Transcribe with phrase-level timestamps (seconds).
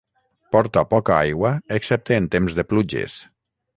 [0.55, 3.19] Porta poca aigua excepte en temps de pluges.